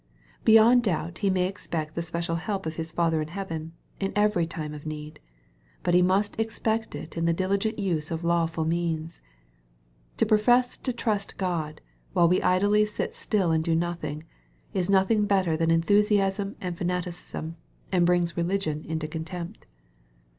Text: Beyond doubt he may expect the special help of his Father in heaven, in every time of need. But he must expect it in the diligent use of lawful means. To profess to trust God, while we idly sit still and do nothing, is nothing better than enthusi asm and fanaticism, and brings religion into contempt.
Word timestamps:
Beyond 0.43 0.81
doubt 0.81 1.19
he 1.19 1.29
may 1.29 1.47
expect 1.47 1.93
the 1.93 2.01
special 2.01 2.37
help 2.37 2.65
of 2.65 2.75
his 2.75 2.91
Father 2.91 3.21
in 3.21 3.27
heaven, 3.27 3.73
in 3.99 4.11
every 4.15 4.47
time 4.47 4.73
of 4.73 4.83
need. 4.87 5.19
But 5.83 5.93
he 5.93 6.01
must 6.01 6.39
expect 6.39 6.95
it 6.95 7.15
in 7.17 7.25
the 7.25 7.33
diligent 7.37 7.77
use 7.77 8.09
of 8.09 8.23
lawful 8.23 8.65
means. 8.65 9.21
To 10.17 10.25
profess 10.25 10.75
to 10.75 10.91
trust 10.91 11.37
God, 11.37 11.81
while 12.13 12.27
we 12.27 12.41
idly 12.41 12.83
sit 12.83 13.13
still 13.13 13.51
and 13.51 13.63
do 13.63 13.75
nothing, 13.75 14.23
is 14.73 14.89
nothing 14.89 15.27
better 15.27 15.55
than 15.55 15.69
enthusi 15.69 16.17
asm 16.17 16.55
and 16.59 16.75
fanaticism, 16.75 17.57
and 17.91 18.03
brings 18.03 18.35
religion 18.35 18.83
into 18.85 19.07
contempt. 19.07 19.67